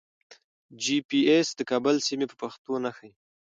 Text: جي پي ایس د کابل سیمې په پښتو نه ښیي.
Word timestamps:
جي 0.81 0.97
پي 1.07 1.19
ایس 1.29 1.47
د 1.55 1.59
کابل 1.71 1.95
سیمې 2.07 2.25
په 2.31 2.35
پښتو 2.41 2.73
نه 2.85 2.91
ښیي. 2.95 3.11